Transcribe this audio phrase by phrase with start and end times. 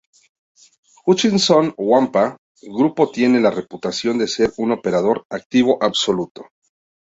[1.05, 6.47] Hutchison Whampoa grupo tiene la reputación de ser un operador activo astuto.